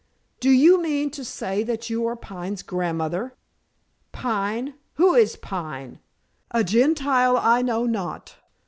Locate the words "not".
7.85-8.37